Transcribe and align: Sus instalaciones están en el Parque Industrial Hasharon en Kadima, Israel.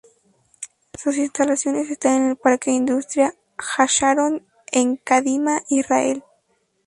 Sus 0.95 1.15
instalaciones 1.17 1.91
están 1.91 2.23
en 2.23 2.29
el 2.31 2.35
Parque 2.35 2.71
Industrial 2.71 3.35
Hasharon 3.77 4.43
en 4.71 4.95
Kadima, 4.97 5.61
Israel. 5.69 6.23